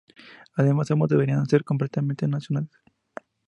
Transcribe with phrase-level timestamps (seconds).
[0.55, 2.71] Además, ambos deberían ser completamente nacionales.